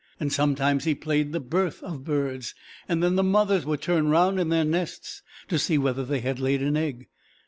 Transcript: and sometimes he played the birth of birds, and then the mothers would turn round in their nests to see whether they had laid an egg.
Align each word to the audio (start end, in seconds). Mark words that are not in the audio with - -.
and 0.19 0.33
sometimes 0.33 0.85
he 0.85 0.95
played 0.95 1.31
the 1.31 1.39
birth 1.39 1.83
of 1.83 2.03
birds, 2.03 2.55
and 2.87 3.03
then 3.03 3.17
the 3.17 3.23
mothers 3.23 3.67
would 3.67 3.83
turn 3.83 4.07
round 4.09 4.39
in 4.39 4.49
their 4.49 4.65
nests 4.65 5.21
to 5.47 5.59
see 5.59 5.77
whether 5.77 6.03
they 6.03 6.21
had 6.21 6.39
laid 6.39 6.63
an 6.63 6.75
egg. 6.75 7.07